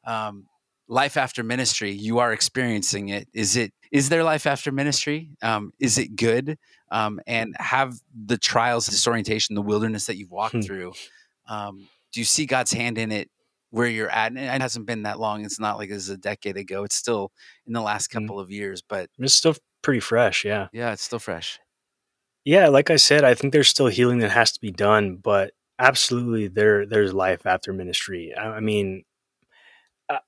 [0.05, 0.47] um,
[0.89, 3.29] life after ministry, you are experiencing it.
[3.33, 5.31] Is it is there life after ministry?
[5.43, 6.59] Um, is it good?
[6.91, 10.61] Um, and have the trials, disorientation, the wilderness that you've walked hmm.
[10.61, 10.93] through.
[11.49, 13.31] Um, do you see God's hand in it
[13.71, 14.33] where you're at?
[14.33, 15.45] And it hasn't been that long.
[15.45, 16.85] It's not like it was a decade ago.
[16.85, 17.33] It's still
[17.67, 18.21] in the last hmm.
[18.21, 18.43] couple mm.
[18.43, 20.45] of years, but it's still pretty fresh.
[20.45, 20.69] Yeah.
[20.73, 21.59] Yeah, it's still fresh.
[22.45, 25.53] Yeah, like I said, I think there's still healing that has to be done, but
[25.79, 29.05] absolutely there there's life after ministry i, I mean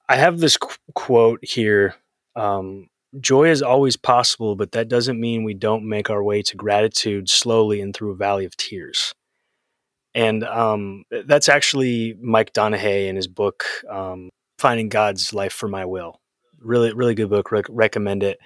[0.08, 1.94] i have this qu- quote here
[2.36, 2.88] um,
[3.18, 7.28] joy is always possible but that doesn't mean we don't make our way to gratitude
[7.28, 9.14] slowly and through a valley of tears
[10.18, 14.28] and um, that's actually mike donehey in his book um,
[14.58, 16.20] finding god's life for my will.
[16.60, 18.38] Really really good book Re- recommend it.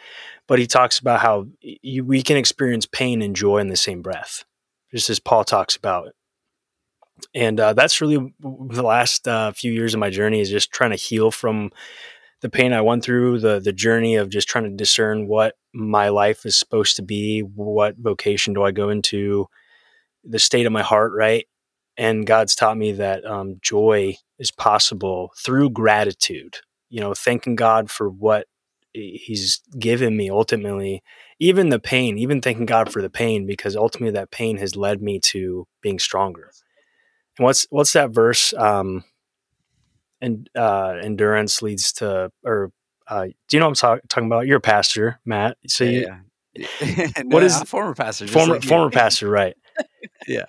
[0.46, 4.02] But he talks about how you, we can experience pain and joy in the same
[4.02, 4.44] breath
[4.92, 6.08] just as paul talks about.
[7.34, 10.90] And uh, that's really the last uh, few years of my journey is just trying
[10.90, 11.70] to heal from
[12.42, 16.08] the pain I went through, the the journey of just trying to discern what my
[16.08, 19.46] life is supposed to be, what vocation do I go into,
[20.24, 21.46] the state of my heart, right?
[21.96, 26.58] And God's taught me that um, joy is possible through gratitude.
[26.88, 28.46] You know, thanking God for what
[28.94, 31.02] He's given me ultimately,
[31.38, 35.00] even the pain, even thanking God for the pain, because ultimately that pain has led
[35.00, 36.50] me to being stronger.
[37.38, 38.52] What's what's that verse?
[38.52, 39.04] Um,
[40.20, 42.70] and uh, endurance leads to, or
[43.08, 44.46] uh, do you know what I'm talk- talking about?
[44.46, 45.56] You're a pastor, Matt.
[45.66, 46.18] So yeah,
[46.54, 47.06] you, yeah.
[47.24, 48.26] no, what is former pastor?
[48.26, 49.56] Former like former pastor, right?
[50.28, 50.44] yeah.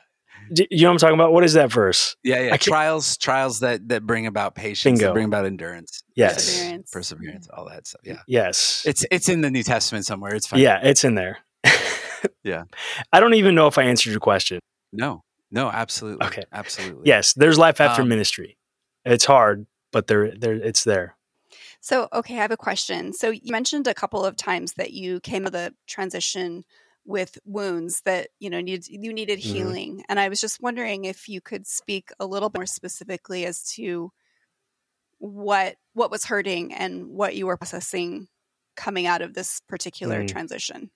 [0.53, 1.33] Do you know what I'm talking about?
[1.33, 2.15] What is that verse?
[2.23, 2.57] Yeah, yeah.
[2.57, 5.07] Trials, trials that that bring about patience, Bingo.
[5.07, 6.03] that bring about endurance.
[6.15, 6.91] Yes, perseverance.
[6.91, 8.01] perseverance, all that stuff.
[8.03, 8.19] Yeah.
[8.27, 10.35] Yes, it's it's in the New Testament somewhere.
[10.35, 10.59] It's fine.
[10.59, 11.39] Yeah, it's in there.
[12.43, 12.63] yeah.
[13.11, 14.59] I don't even know if I answered your question.
[14.91, 16.25] No, no, absolutely.
[16.27, 17.03] Okay, absolutely.
[17.05, 18.57] Yes, there's life after um, ministry.
[19.05, 21.15] It's hard, but there, there, it's there.
[21.79, 23.13] So, okay, I have a question.
[23.13, 26.63] So, you mentioned a couple of times that you came to the transition
[27.05, 29.53] with wounds that you know needed you needed mm-hmm.
[29.53, 33.63] healing, and I was just wondering if you could speak a little more specifically as
[33.75, 34.11] to
[35.19, 38.27] what what was hurting and what you were processing
[38.75, 40.27] coming out of this particular mm.
[40.27, 40.89] transition.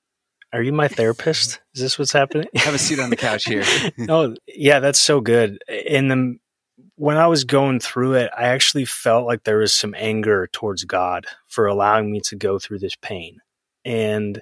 [0.53, 1.61] Are you my therapist?
[1.75, 2.47] Is this what's happening?
[2.53, 3.63] You have a seat on the couch here.
[4.09, 5.63] oh, yeah, that's so good.
[5.67, 6.37] In the
[6.95, 10.83] when I was going through it, I actually felt like there was some anger towards
[10.83, 13.39] God for allowing me to go through this pain.
[13.85, 14.41] And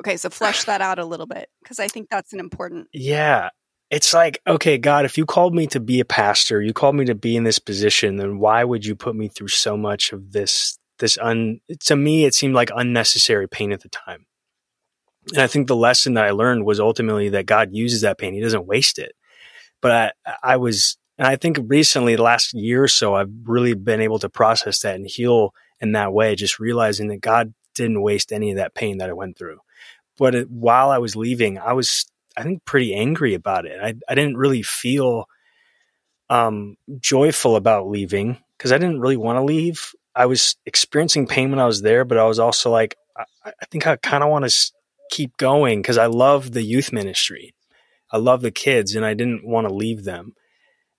[0.00, 2.88] okay, so flesh that out a little bit because I think that's an important.
[2.92, 3.50] Yeah,
[3.90, 7.04] it's like, okay, God, if you called me to be a pastor, you called me
[7.06, 10.32] to be in this position, then why would you put me through so much of
[10.32, 10.78] this?
[10.98, 14.26] This un to me, it seemed like unnecessary pain at the time.
[15.32, 18.34] And I think the lesson that I learned was ultimately that God uses that pain.
[18.34, 19.12] He doesn't waste it.
[19.80, 23.74] But I, I was, and I think recently, the last year or so, I've really
[23.74, 28.02] been able to process that and heal in that way, just realizing that God didn't
[28.02, 29.60] waste any of that pain that I went through.
[30.18, 33.78] But it, while I was leaving, I was, I think, pretty angry about it.
[33.82, 35.26] I, I didn't really feel
[36.30, 39.92] um, joyful about leaving because I didn't really want to leave.
[40.14, 43.64] I was experiencing pain when I was there, but I was also like, I, I
[43.70, 44.72] think I kind of want to
[45.10, 47.54] keep going because I love the youth ministry.
[48.10, 50.34] I love the kids and I didn't want to leave them.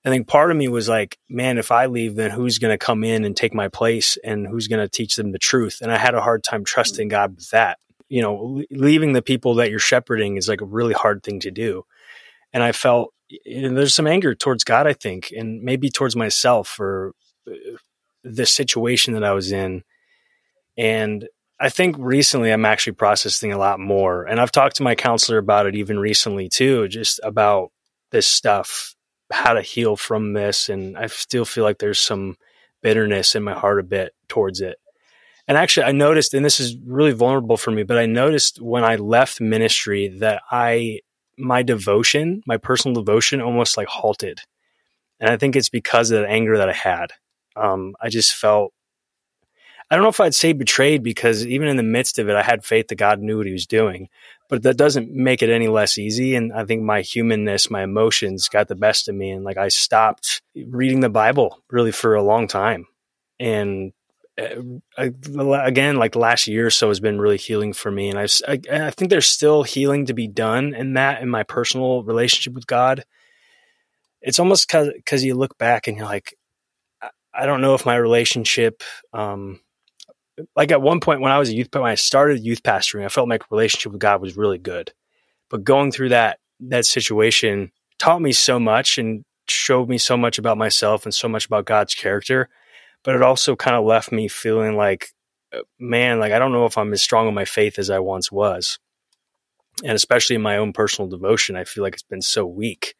[0.05, 2.77] I think part of me was like, man, if I leave, then who's going to
[2.77, 5.79] come in and take my place and who's going to teach them the truth?
[5.81, 7.79] And I had a hard time trusting God with that.
[8.07, 11.51] You know, leaving the people that you're shepherding is like a really hard thing to
[11.51, 11.83] do.
[12.53, 16.15] And I felt you know, there's some anger towards God, I think, and maybe towards
[16.15, 17.13] myself for
[17.47, 17.53] uh,
[18.23, 19.83] the situation that I was in.
[20.77, 21.27] And
[21.59, 24.23] I think recently I'm actually processing a lot more.
[24.23, 27.71] And I've talked to my counselor about it even recently too, just about
[28.11, 28.95] this stuff,
[29.31, 30.69] how to heal from this.
[30.69, 32.37] And I still feel like there's some
[32.81, 34.77] bitterness in my heart a bit towards it.
[35.47, 38.83] And actually, I noticed, and this is really vulnerable for me, but I noticed when
[38.83, 40.99] I left ministry that I,
[41.37, 44.41] my devotion, my personal devotion almost like halted.
[45.19, 47.13] And I think it's because of the anger that I had.
[47.55, 48.73] Um, I just felt
[49.91, 52.43] I don't know if I'd say betrayed because even in the midst of it, I
[52.43, 54.09] had faith that God knew what he was doing.
[54.47, 56.35] But that doesn't make it any less easy.
[56.35, 59.31] And I think my humanness, my emotions got the best of me.
[59.31, 62.85] And like I stopped reading the Bible really for a long time.
[63.39, 63.93] And
[64.97, 68.09] I, again, like last year or so has been really healing for me.
[68.09, 71.43] And I, I, I think there's still healing to be done in that, in my
[71.43, 73.05] personal relationship with God.
[74.21, 76.35] It's almost because you look back and you're like,
[77.33, 79.59] I don't know if my relationship, um,
[80.55, 83.09] like at one point when I was a youth, when I started youth pastoring, I
[83.09, 84.93] felt my relationship with God was really good.
[85.49, 90.37] But going through that that situation taught me so much and showed me so much
[90.37, 92.49] about myself and so much about God's character.
[93.03, 95.09] But it also kind of left me feeling like,
[95.53, 97.99] uh, man, like I don't know if I'm as strong in my faith as I
[97.99, 98.79] once was.
[99.83, 102.95] And especially in my own personal devotion, I feel like it's been so weak.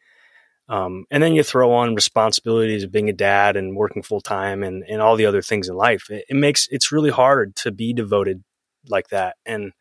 [0.69, 4.61] Um, and then you throw on responsibilities of being a dad and working full time
[4.61, 6.11] and, and all the other things in life.
[6.11, 8.43] It, it, makes it's really hard to be devoted
[8.87, 9.35] like that.
[9.47, 9.71] And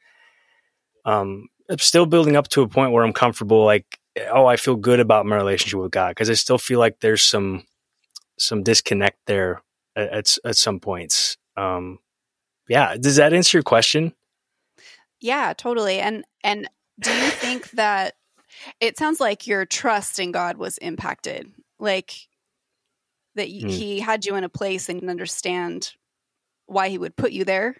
[1.04, 3.66] um, I'm still building up to a point where I'm comfortable.
[3.66, 3.98] Like,
[4.32, 7.22] oh, I feel good about my relationship with God because I still feel like there's
[7.22, 7.64] some
[8.38, 9.62] some disconnect there
[9.94, 11.36] at at, at some points.
[11.54, 11.98] Um,
[12.66, 14.14] yeah, does that answer your question?
[15.20, 15.98] Yeah, totally.
[15.98, 18.14] And and do you think that
[18.80, 21.52] it sounds like your trust in God was impacted.
[21.78, 22.12] Like
[23.34, 23.70] that mm.
[23.70, 25.92] he had you in a place and understand
[26.66, 27.76] why he would put you there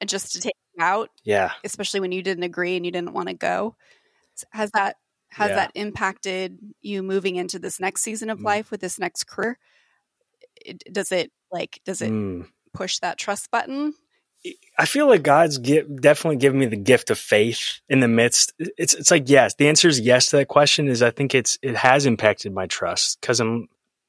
[0.00, 1.10] and just to take you out.
[1.24, 1.52] Yeah.
[1.64, 3.76] Especially when you didn't agree and you didn't want to go.
[4.50, 4.96] Has that
[5.30, 5.56] has yeah.
[5.56, 8.44] that impacted you moving into this next season of mm.
[8.44, 9.58] life with this next career?
[10.90, 12.46] does it like does it mm.
[12.72, 13.94] push that trust button?
[14.78, 18.52] I feel like God's get, definitely given me the gift of faith in the midst.
[18.58, 20.88] It's it's like yes, the answer is yes to that question.
[20.88, 23.68] Is I think it's it has impacted my trust because I'm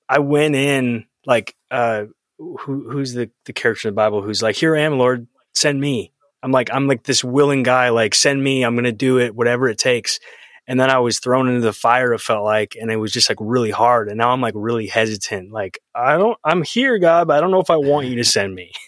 [0.10, 2.06] I went in like uh
[2.38, 5.80] who who's the the character in the Bible who's like here I am Lord send
[5.80, 6.12] me.
[6.42, 9.70] I'm like I'm like this willing guy like send me I'm gonna do it whatever
[9.70, 10.20] it takes.
[10.68, 12.12] And then I was thrown into the fire.
[12.12, 14.10] It felt like, and it was just like really hard.
[14.10, 15.52] And now I'm like really hesitant.
[15.52, 18.24] Like I don't I'm here God, but I don't know if I want you to
[18.24, 18.72] send me.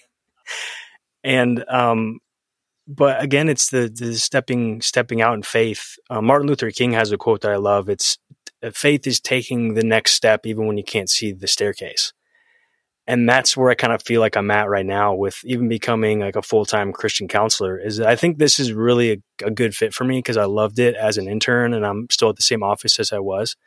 [1.28, 2.20] and um,
[2.88, 5.98] but again, it's the the stepping stepping out in faith.
[6.10, 7.90] Uh, Martin Luther King has a quote that I love.
[7.90, 8.18] It's
[8.74, 12.13] faith is taking the next step even when you can't see the staircase.
[13.10, 16.22] And that's where I kind of feel like I'm at right now with even becoming
[16.22, 17.78] like a full time Christian counselor.
[17.78, 20.80] Is I think this is really a, a good fit for me because I loved
[20.80, 23.58] it as an intern and I'm still at the same office as I was.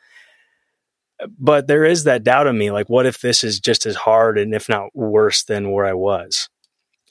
[1.37, 4.39] But there is that doubt in me like, what if this is just as hard
[4.39, 6.49] and if not worse than where I was?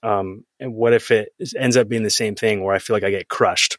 [0.03, 3.05] Um, and what if it ends up being the same thing where I feel like
[3.05, 3.79] I get crushed?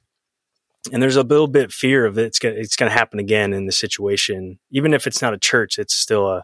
[0.91, 2.17] And there's a little bit fear of.
[2.17, 4.59] It's gonna, it's going to happen again in the situation.
[4.71, 6.43] Even if it's not a church, it's still a,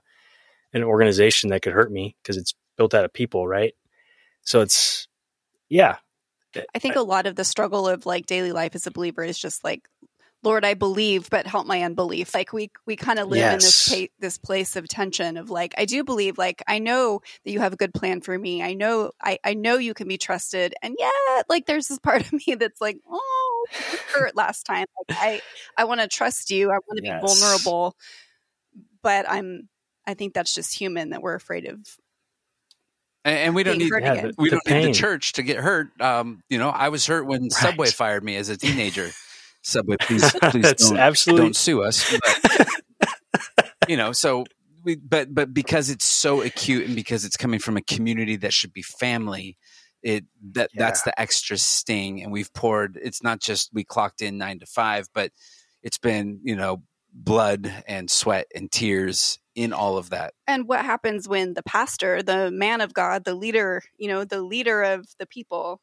[0.74, 3.74] an organization that could hurt me because it's built out of people, right?
[4.42, 5.08] So it's,
[5.70, 5.98] yeah.
[6.74, 9.38] I think a lot of the struggle of like daily life as a believer is
[9.38, 9.88] just like
[10.48, 12.34] Lord, I believe, but help my unbelief.
[12.34, 13.54] Like we we kind of live yes.
[13.54, 17.20] in this pa- this place of tension of like I do believe, like I know
[17.44, 18.64] that you have a good plan for me.
[18.64, 21.12] I know I I know you can be trusted, and yet
[21.50, 23.66] like there's this part of me that's like, oh,
[24.14, 24.86] hurt last time.
[25.10, 25.42] Like I
[25.76, 26.70] I want to trust you.
[26.70, 27.22] I want to yes.
[27.22, 27.98] be vulnerable,
[29.04, 29.68] but I'm.
[30.06, 31.78] I think that's just human that we're afraid of
[33.26, 35.90] and, we don't need yeah, the, we don't need the church to get hurt.
[36.00, 37.52] Um, you know, I was hurt when right.
[37.52, 39.12] Subway fired me as a teenager.
[39.68, 41.46] Subway, please, please don't, absolutely...
[41.48, 42.18] don't sue us.
[43.00, 44.46] But, you know, so
[44.86, 48.54] we, but but because it's so acute and because it's coming from a community that
[48.54, 49.58] should be family,
[50.02, 50.80] it that yeah.
[50.80, 52.24] that's the extra sting.
[52.24, 52.98] And we've poured.
[53.02, 55.32] It's not just we clocked in nine to five, but
[55.84, 56.82] it's been you know
[57.14, 60.34] blood and sweat and tears in all of that.
[60.48, 64.42] And what happens when the pastor, the man of God, the leader, you know, the
[64.42, 65.82] leader of the people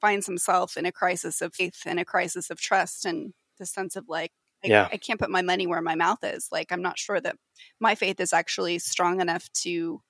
[0.00, 3.96] finds himself in a crisis of faith and a crisis of trust and the sense
[3.96, 4.32] of like
[4.64, 4.88] I, yeah.
[4.90, 7.36] I can't put my money where my mouth is like i'm not sure that
[7.80, 10.00] my faith is actually strong enough to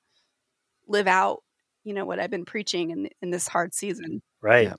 [0.87, 1.43] live out
[1.85, 4.75] you know what i've been preaching in in this hard season right yeah.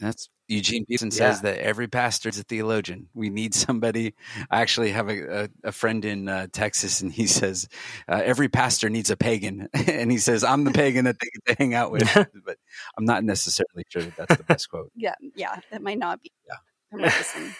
[0.00, 3.08] that's Eugene Peterson says that every pastor is a theologian.
[3.14, 4.14] We need somebody.
[4.50, 7.68] I actually have a, a, a friend in uh, Texas, and he says
[8.08, 11.56] uh, every pastor needs a pagan, and he says I'm the pagan that they get
[11.56, 12.12] to hang out with.
[12.44, 12.58] but
[12.98, 14.90] I'm not necessarily sure that that's the best quote.
[15.02, 16.30] Yeah, yeah, it might not be.
[16.46, 16.56] Yeah,
[16.90, 17.54] there might be some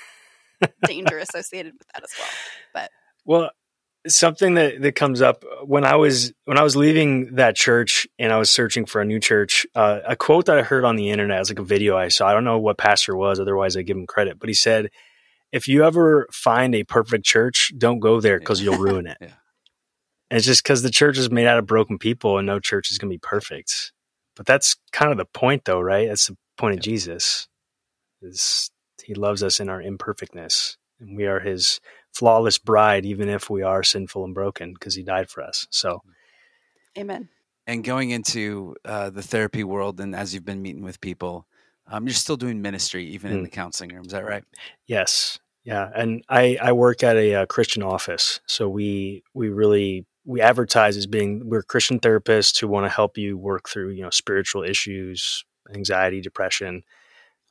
[0.85, 2.29] danger associated with that as well.
[2.73, 2.91] But
[3.25, 3.51] well,
[4.07, 8.33] something that, that comes up when I was when I was leaving that church and
[8.33, 9.67] I was searching for a new church.
[9.75, 12.29] Uh, a quote that I heard on the internet is like a video I saw.
[12.29, 14.39] I don't know what pastor was, otherwise I give him credit.
[14.39, 14.91] But he said,
[15.53, 19.35] "If you ever find a perfect church, don't go there because you'll ruin it." yeah.
[20.31, 22.91] And it's just because the church is made out of broken people, and no church
[22.91, 23.93] is going to be perfect.
[24.35, 26.09] But that's kind of the point, though, right?
[26.09, 27.49] That's the point of Jesus.
[28.23, 28.71] Is
[29.05, 31.81] he loves us in our imperfectness, and we are his
[32.13, 35.67] flawless bride, even if we are sinful and broken, because he died for us.
[35.71, 36.03] So,
[36.97, 37.29] amen.
[37.67, 41.47] And going into uh, the therapy world, and as you've been meeting with people,
[41.87, 43.35] um, you're still doing ministry even mm.
[43.37, 44.05] in the counseling room.
[44.05, 44.45] Is that right?
[44.87, 45.39] Yes.
[45.65, 45.91] Yeah.
[45.95, 48.41] And I, I work at a, a uh, Christian office.
[48.47, 53.17] So we, we really, we advertise as being, we're Christian therapists who want to help
[53.17, 56.83] you work through, you know, spiritual issues, anxiety, depression,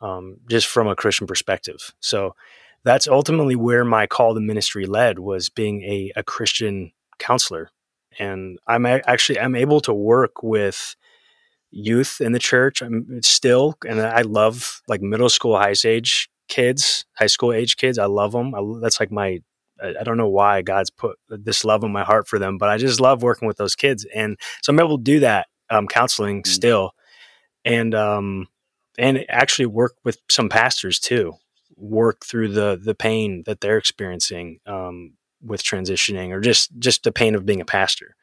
[0.02, 1.94] um, just from a Christian perspective.
[2.02, 2.36] So
[2.84, 7.70] that's ultimately where my call to ministry led was being a, a Christian counselor.
[8.20, 10.96] And I'm actually I'm able to work with
[11.70, 12.82] youth in the church.
[12.82, 17.98] I'm still, and I love like middle school, high age kids, high school age kids.
[17.98, 18.54] I love them.
[18.54, 19.40] I, that's like my
[19.84, 22.78] I don't know why God's put this love in my heart for them, but I
[22.78, 26.44] just love working with those kids, and so I'm able to do that um, counseling
[26.44, 26.52] mm-hmm.
[26.52, 26.92] still,
[27.66, 28.48] and um,
[29.00, 31.34] and actually work with some pastors too
[31.82, 35.14] work through the the pain that they're experiencing um,
[35.44, 38.16] with transitioning or just just the pain of being a pastor.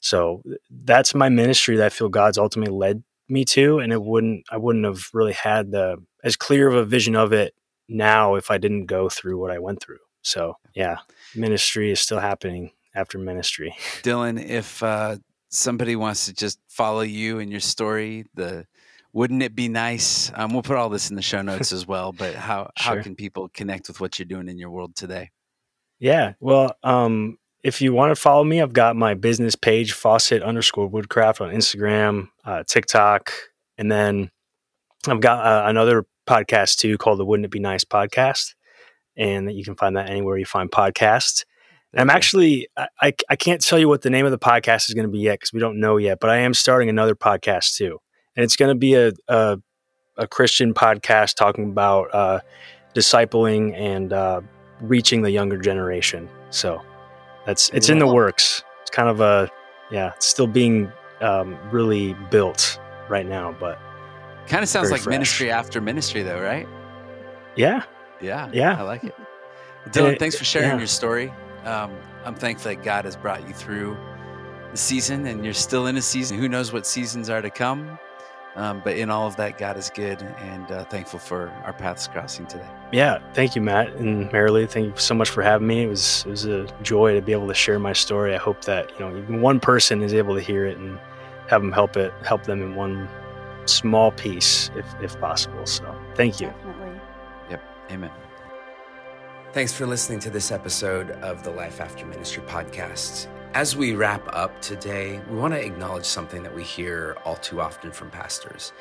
[0.00, 4.44] So that's my ministry that I feel God's ultimately led me to, and it wouldn't
[4.50, 7.54] I wouldn't have really had the as clear of a vision of it
[7.88, 9.98] now if I didn't go through what I went through.
[10.22, 10.98] So yeah,
[11.34, 13.76] ministry is still happening after ministry.
[14.02, 15.16] Dillon, if uh,
[15.48, 18.66] somebody wants to just follow you and your story, the
[19.12, 20.30] wouldn't it be nice?
[20.34, 22.12] Um, we'll put all this in the show notes as well.
[22.12, 22.96] But how sure.
[22.96, 25.30] how can people connect with what you're doing in your world today?
[25.98, 30.42] Yeah, well, um, if you want to follow me, I've got my business page, Fawcett
[30.42, 33.30] underscore Woodcraft on Instagram, uh, TikTok,
[33.76, 34.30] and then
[35.06, 38.54] I've got uh, another podcast too called the Wouldn't It Be Nice podcast,
[39.16, 41.44] and you can find that anywhere you find podcasts.
[41.92, 44.94] And I'm actually I, I can't tell you what the name of the podcast is
[44.94, 47.76] going to be yet because we don't know yet, but I am starting another podcast
[47.76, 47.98] too
[48.40, 49.60] and it's going to be a, a,
[50.16, 52.40] a Christian podcast talking about uh,
[52.94, 54.40] discipling and uh,
[54.80, 56.26] reaching the younger generation.
[56.48, 56.80] So
[57.44, 58.64] that's it's in the works.
[58.80, 59.50] It's kind of a
[59.90, 62.80] yeah, it's still being um, really built
[63.10, 63.78] right now, but
[64.46, 65.12] kind of sounds like fresh.
[65.12, 66.66] ministry after ministry, though, right?
[67.56, 67.82] Yeah,
[68.22, 68.78] yeah, yeah.
[68.78, 69.14] I like it.
[69.92, 70.78] Dillon, thanks for sharing yeah.
[70.78, 71.30] your story.
[71.66, 73.98] Um, I'm thankful that God has brought you through
[74.70, 76.38] the season, and you're still in a season.
[76.38, 77.98] Who knows what seasons are to come?
[78.56, 82.08] Um, but in all of that, God is good and uh, thankful for our paths
[82.08, 82.66] crossing today.
[82.92, 84.68] Yeah, thank you, Matt and Marilee.
[84.68, 85.84] Thank you so much for having me.
[85.84, 88.34] It was it was a joy to be able to share my story.
[88.34, 90.98] I hope that you know even one person is able to hear it and
[91.48, 93.08] have them help it help them in one
[93.66, 95.64] small piece, if if possible.
[95.66, 96.48] So thank you.
[96.48, 97.00] Definitely.
[97.50, 97.62] Yep.
[97.92, 98.10] Amen.
[99.52, 103.26] Thanks for listening to this episode of the Life After Ministry podcast.
[103.52, 107.60] As we wrap up today, we want to acknowledge something that we hear all too
[107.60, 108.72] often from pastors.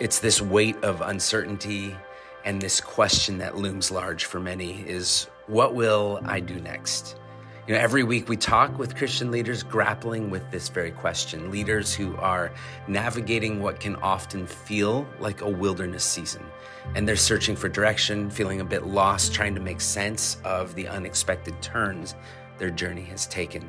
[0.00, 1.96] It's this weight of uncertainty
[2.44, 7.16] and this question that looms large for many is what will I do next?
[7.68, 11.52] You know, every week we talk with Christian leaders grappling with this very question.
[11.52, 12.50] Leaders who are
[12.88, 16.44] navigating what can often feel like a wilderness season.
[16.96, 20.88] And they're searching for direction, feeling a bit lost, trying to make sense of the
[20.88, 22.16] unexpected turns
[22.58, 23.68] their journey has taken.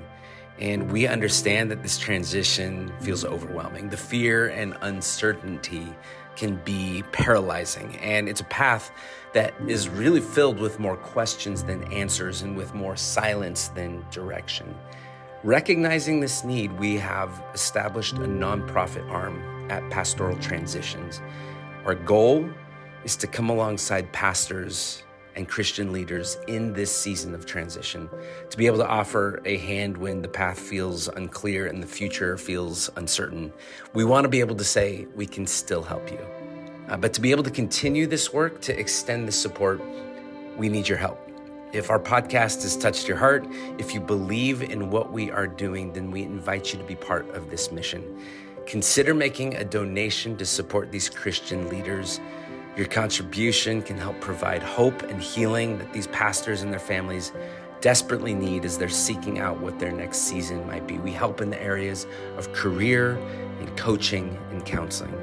[0.59, 3.89] And we understand that this transition feels overwhelming.
[3.89, 5.87] The fear and uncertainty
[6.35, 7.95] can be paralyzing.
[7.97, 8.91] And it's a path
[9.33, 14.75] that is really filled with more questions than answers and with more silence than direction.
[15.43, 21.21] Recognizing this need, we have established a nonprofit arm at Pastoral Transitions.
[21.85, 22.49] Our goal
[23.05, 25.03] is to come alongside pastors
[25.39, 28.09] and Christian leaders in this season of transition
[28.49, 32.37] to be able to offer a hand when the path feels unclear and the future
[32.37, 33.53] feels uncertain.
[33.93, 36.19] We want to be able to say, we can still help you.
[36.89, 39.81] Uh, but to be able to continue this work, to extend the support,
[40.57, 41.25] we need your help.
[41.71, 45.93] If our podcast has touched your heart, if you believe in what we are doing,
[45.93, 48.03] then we invite you to be part of this mission.
[48.65, 52.19] Consider making a donation to support these Christian leaders
[52.79, 57.33] Your contribution can help provide hope and healing that these pastors and their families
[57.81, 60.97] desperately need as they're seeking out what their next season might be.
[60.97, 62.07] We help in the areas
[62.37, 63.17] of career
[63.59, 65.13] and coaching and counseling.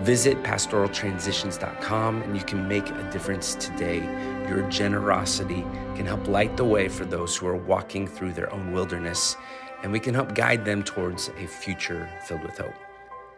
[0.00, 4.00] Visit pastoraltransitions.com and you can make a difference today.
[4.46, 5.62] Your generosity
[5.96, 9.38] can help light the way for those who are walking through their own wilderness,
[9.82, 12.89] and we can help guide them towards a future filled with hope.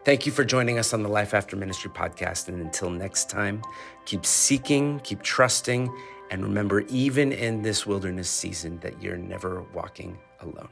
[0.05, 2.49] Thank you for joining us on the Life After Ministry podcast.
[2.49, 3.63] And until next time,
[4.03, 5.89] keep seeking, keep trusting,
[6.29, 10.67] and remember, even in this wilderness season, that you're never walking alone.